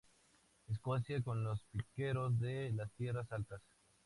Escocia, 0.67 1.21
con 1.21 1.43
los 1.43 1.61
piqueros 1.71 2.39
de 2.39 2.71
las 2.73 2.89
tierras 2.93 3.31
altas. 3.31 3.61